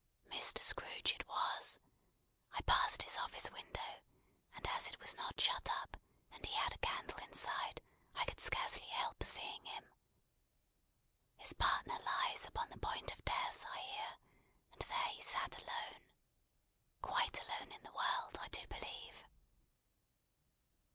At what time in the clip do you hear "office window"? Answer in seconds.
3.19-4.01